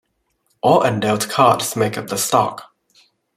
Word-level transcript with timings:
All 0.61 0.81
undealt 0.81 1.29
cards 1.29 1.75
make 1.75 1.95
up 1.95 2.07
the 2.07 2.17
stock. 2.17 2.73